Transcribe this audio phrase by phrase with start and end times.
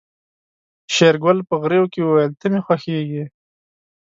[0.93, 3.25] شېرګل په غريو کې وويل ته مې خوښيږې.